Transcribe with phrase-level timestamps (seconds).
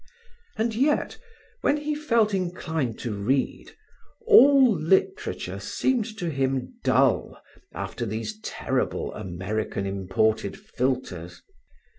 [0.57, 1.19] And yet,
[1.61, 3.75] when he felt inclined to read,
[4.25, 7.39] all literature seemed to him dull
[7.71, 11.43] after these terrible American imported philtres.